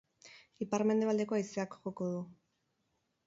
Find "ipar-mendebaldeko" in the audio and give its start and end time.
0.65-1.37